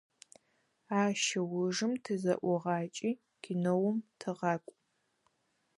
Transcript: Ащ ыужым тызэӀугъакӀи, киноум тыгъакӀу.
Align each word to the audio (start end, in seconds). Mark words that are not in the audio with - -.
Ащ 1.01 1.23
ыужым 1.55 1.93
тызэӀугъакӀи, 2.03 3.11
киноум 3.41 3.97
тыгъакӀу. 4.19 4.75